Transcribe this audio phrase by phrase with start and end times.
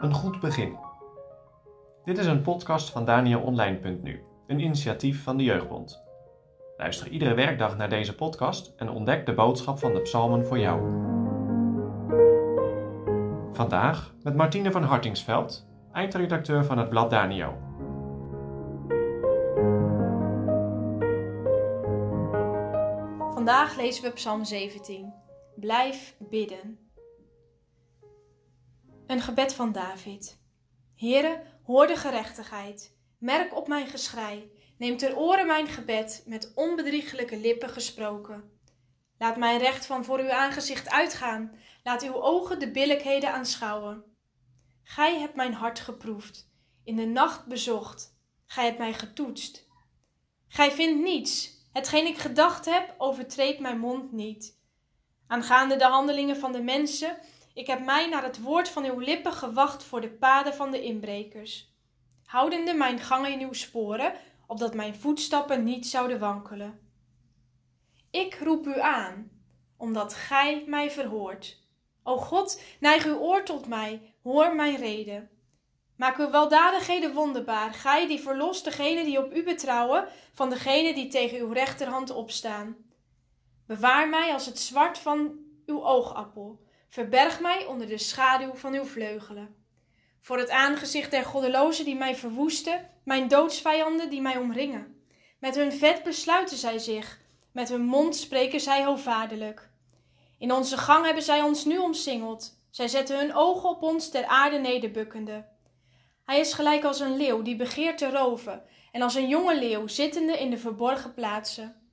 [0.00, 0.76] Een goed begin.
[2.04, 6.04] Dit is een podcast van DanielOnline.nu, een initiatief van de Jeugdbond.
[6.76, 10.80] Luister iedere werkdag naar deze podcast en ontdek de boodschap van de psalmen voor jou.
[13.52, 17.54] Vandaag met Martine van Hartingsveld, eindredacteur van het blad Danio.
[23.34, 25.25] Vandaag lezen we Psalm 17.
[25.66, 26.90] Blijf bidden.
[29.06, 30.40] Een gebed van David.
[30.96, 32.96] Heere, hoor de gerechtigheid.
[33.18, 34.50] Merk op mijn geschrei.
[34.78, 38.58] Neem ter oren mijn gebed, met onbedriegelijke lippen gesproken.
[39.18, 41.58] Laat mijn recht van voor uw aangezicht uitgaan.
[41.82, 44.04] Laat uw ogen de billijkheden aanschouwen.
[44.82, 46.50] Gij hebt mijn hart geproefd,
[46.84, 48.18] in de nacht bezocht.
[48.46, 49.68] Gij hebt mij getoetst.
[50.48, 54.55] Gij vindt niets, hetgeen ik gedacht heb, overtreedt mijn mond niet.
[55.26, 57.16] Aangaande de handelingen van de mensen,
[57.54, 60.82] ik heb mij naar het woord van uw lippen gewacht voor de paden van de
[60.82, 61.74] inbrekers.
[62.24, 64.12] Houdende mijn gangen in uw sporen,
[64.46, 66.80] opdat mijn voetstappen niet zouden wankelen.
[68.10, 69.30] Ik roep u aan,
[69.76, 71.64] omdat gij mij verhoort.
[72.02, 75.30] O God, neig uw oor tot mij, hoor mijn reden.
[75.96, 81.08] Maak uw weldadigheden wonderbaar, gij die verlost degenen die op u betrouwen, van degenen die
[81.08, 82.76] tegen uw rechterhand opstaan.
[83.66, 88.84] Bewaar mij als het zwart van uw oogappel, verberg mij onder de schaduw van uw
[88.84, 89.56] vleugelen.
[90.20, 95.00] Voor het aangezicht der goddelozen die mij verwoesten, mijn doodsvijanden die mij omringen.
[95.38, 97.20] Met hun vet besluiten zij zich,
[97.52, 99.70] met hun mond spreken zij hovaardelijk.
[100.38, 104.26] In onze gang hebben zij ons nu omsingeld, zij zetten hun ogen op ons ter
[104.26, 105.44] aarde nederbukkende.
[106.24, 109.86] Hij is gelijk als een leeuw die begeert te roven, en als een jonge leeuw
[109.86, 111.85] zittende in de verborgen plaatsen.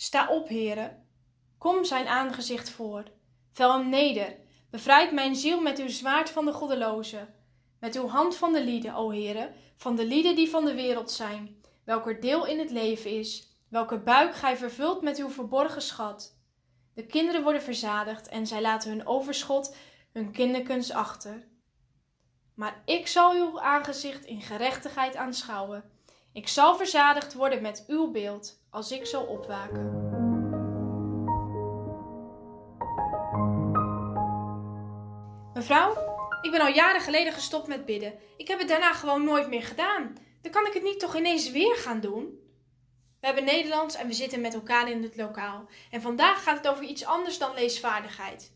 [0.00, 1.06] Sta op, heren,
[1.58, 3.04] kom zijn aangezicht voor,
[3.52, 4.36] vel hem neder,
[4.70, 7.34] bevrijd mijn ziel met uw zwaard van de goddelozen,
[7.80, 11.10] met uw hand van de lieden, o heren, van de lieden die van de wereld
[11.10, 16.38] zijn, welker deel in het leven is, welke buik gij vervult met uw verborgen schat.
[16.94, 19.76] De kinderen worden verzadigd en zij laten hun overschot,
[20.12, 21.48] hun kinderkens achter.
[22.54, 25.90] Maar ik zal uw aangezicht in gerechtigheid aanschouwen.
[26.32, 30.06] Ik zal verzadigd worden met uw beeld, als ik zal opwaken.
[35.54, 35.90] Mevrouw,
[36.42, 38.14] ik ben al jaren geleden gestopt met bidden.
[38.36, 40.16] Ik heb het daarna gewoon nooit meer gedaan.
[40.40, 42.46] Dan kan ik het niet toch ineens weer gaan doen?
[43.20, 45.68] We hebben Nederlands en we zitten met elkaar in het lokaal.
[45.90, 48.52] En vandaag gaat het over iets anders dan leesvaardigheid.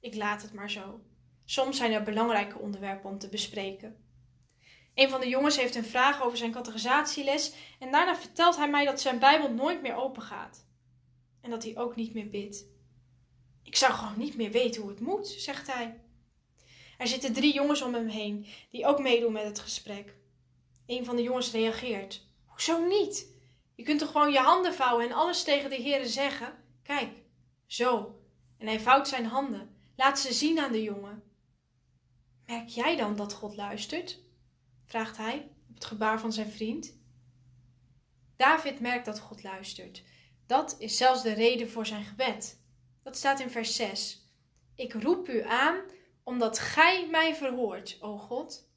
[0.00, 1.00] Ik laat het maar zo.
[1.44, 4.05] Soms zijn er belangrijke onderwerpen om te bespreken.
[4.96, 8.84] Een van de jongens heeft een vraag over zijn categorisatieles en daarna vertelt hij mij
[8.84, 10.66] dat zijn Bijbel nooit meer open gaat.
[11.40, 12.66] En dat hij ook niet meer bidt.
[13.62, 16.00] Ik zou gewoon niet meer weten hoe het moet, zegt hij.
[16.98, 20.14] Er zitten drie jongens om hem heen die ook meedoen met het gesprek.
[20.86, 22.26] Een van de jongens reageert.
[22.44, 23.26] Hoezo niet?
[23.74, 26.54] Je kunt toch gewoon je handen vouwen en alles tegen de heren zeggen?
[26.82, 27.10] Kijk,
[27.66, 28.20] zo.
[28.58, 29.76] En hij vouwt zijn handen.
[29.96, 31.22] Laat ze zien aan de jongen.
[32.46, 34.24] Merk jij dan dat God luistert?
[34.86, 36.94] Vraagt hij op het gebaar van zijn vriend.
[38.36, 40.02] David merkt dat God luistert.
[40.46, 42.60] Dat is zelfs de reden voor zijn gebed.
[43.02, 44.30] Dat staat in vers 6.
[44.74, 45.80] Ik roep u aan
[46.22, 48.68] omdat gij mij verhoort, o God.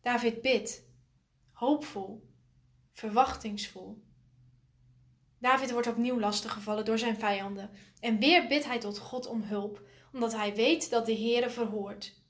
[0.00, 0.84] David bidt,
[1.52, 2.30] hoopvol,
[2.92, 4.04] verwachtingsvol.
[5.38, 9.82] David wordt opnieuw lastiggevallen door zijn vijanden en weer bidt hij tot God om hulp,
[10.12, 12.24] omdat hij weet dat de Heere verhoort.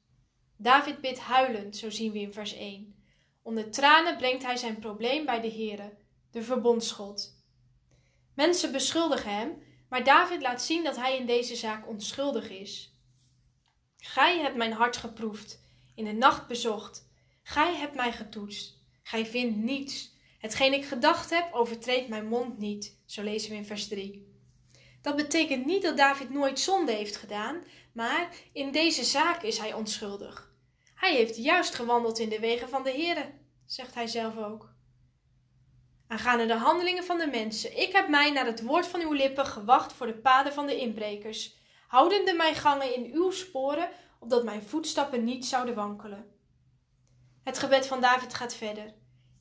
[0.56, 2.94] David bidt huilend, zo zien we in vers 1.
[3.43, 5.97] Onder tranen brengt hij zijn probleem bij de Heere,
[6.31, 7.34] de verbondsgod.
[8.34, 12.94] Mensen beschuldigen hem, maar David laat zien dat hij in deze zaak onschuldig is.
[13.97, 15.61] Gij hebt mijn hart geproefd,
[15.94, 17.09] in de nacht bezocht.
[17.43, 18.78] Gij hebt mij getoetst.
[19.03, 20.15] Gij vindt niets.
[20.38, 22.99] Hetgeen ik gedacht heb, overtreedt mijn mond niet.
[23.05, 24.36] Zo lezen we in vers 3.
[25.06, 29.73] Dat betekent niet dat David nooit zonde heeft gedaan, maar in deze zaak is hij
[29.73, 30.53] onschuldig.
[30.94, 33.32] Hij heeft juist gewandeld in de wegen van de Heere,
[33.67, 34.75] zegt hij zelf ook.
[36.08, 39.47] Aangaande de handelingen van de mensen, ik heb mij naar het woord van uw lippen
[39.47, 41.56] gewacht voor de paden van de inbrekers,
[41.88, 43.88] houdende mijn gangen in uw sporen,
[44.20, 46.31] opdat mijn voetstappen niet zouden wankelen.
[47.44, 48.94] Het gebed van David gaat verder.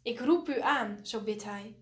[0.03, 1.75] Ik roep u aan, zo bidt hij.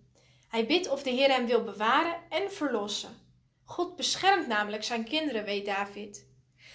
[0.48, 3.23] Hij bidt of de Heer hem wil bewaren en verlossen.
[3.64, 6.28] God beschermt namelijk zijn kinderen, weet David.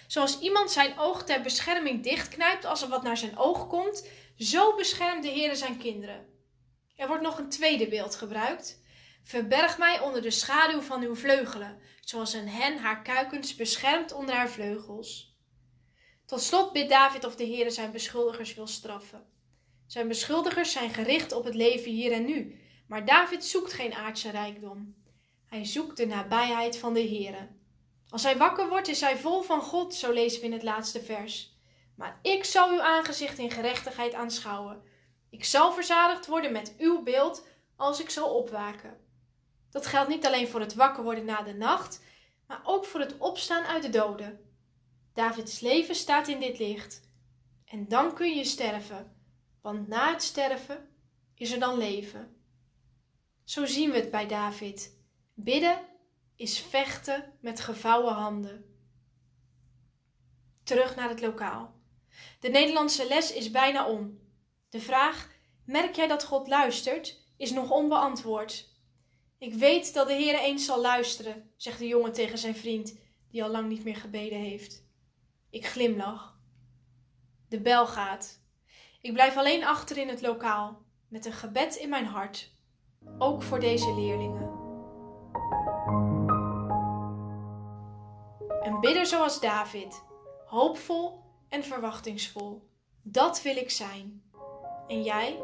[0.07, 4.75] Zoals iemand zijn oog ter bescherming dichtknijpt als er wat naar zijn oog komt, zo
[4.77, 6.27] beschermt de Heer zijn kinderen.
[6.97, 8.81] Er wordt nog een tweede beeld gebruikt.
[9.23, 14.35] Verberg mij onder de schaduw van uw vleugelen, zoals een hen haar kuikens beschermt onder
[14.35, 15.37] haar vleugels.
[16.27, 19.27] Tot slot bidt David of de Heere zijn beschuldigers wil straffen.
[19.87, 24.31] Zijn beschuldigers zijn gericht op het leven hier en nu, maar David zoekt geen aardse
[24.31, 24.95] rijkdom.
[25.49, 27.49] Hij zoekt de nabijheid van de Heere.
[28.09, 31.03] Als hij wakker wordt, is hij vol van God, zo lezen we in het laatste
[31.03, 31.57] vers.
[31.95, 34.83] Maar ik zal uw aangezicht in gerechtigheid aanschouwen.
[35.31, 37.47] Ik zal verzadigd worden met uw beeld
[37.77, 38.97] als ik zal opwaken.
[39.71, 42.03] Dat geldt niet alleen voor het wakker worden na de nacht,
[42.47, 44.41] maar ook voor het opstaan uit de doden.
[45.13, 47.03] Davids leven staat in dit licht.
[47.65, 49.17] En dan kun je sterven,
[49.61, 50.89] want na het sterven
[51.35, 52.37] is er dan leven.
[53.45, 54.98] Zo zien we het bij David.
[55.41, 55.81] Bidden
[56.37, 58.65] is vechten met gevouwen handen.
[60.63, 61.75] Terug naar het lokaal.
[62.41, 64.21] De Nederlandse les is bijna om.
[64.69, 65.29] De vraag:
[65.65, 67.27] merk jij dat God luistert?
[67.37, 68.69] is nog onbeantwoord.
[69.39, 72.99] Ik weet dat de Heer eens zal luisteren, zegt de jongen tegen zijn vriend,
[73.31, 74.85] die al lang niet meer gebeden heeft.
[75.51, 76.39] Ik glimlach.
[77.49, 78.41] De bel gaat.
[79.01, 82.53] Ik blijf alleen achter in het lokaal, met een gebed in mijn hart,
[83.19, 84.48] ook voor deze leerlingen.
[88.81, 90.03] Bidder zoals David,
[90.47, 92.69] hoopvol en verwachtingsvol.
[93.03, 94.23] Dat wil ik zijn.
[94.89, 95.39] En jij?